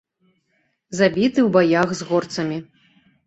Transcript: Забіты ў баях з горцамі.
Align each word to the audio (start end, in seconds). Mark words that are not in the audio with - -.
Забіты 0.99 1.39
ў 1.43 1.45
баях 1.57 1.87
з 1.99 2.09
горцамі. 2.09 2.57